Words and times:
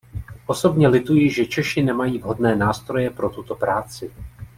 Osobně 0.45 0.87
lituji, 0.87 1.29
že 1.31 1.45
Češi 1.45 1.83
nemají 1.83 2.19
vhodné 2.19 2.55
nástroje 2.55 3.09
pro 3.09 3.29
tuto 3.29 3.55
práci. 3.55 4.11